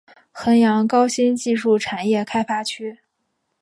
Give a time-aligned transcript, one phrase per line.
[0.31, 2.97] 衡阳高新技术产业开发区